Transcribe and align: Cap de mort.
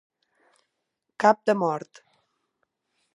Cap 1.25 1.43
de 1.51 1.57
mort. 1.65 2.03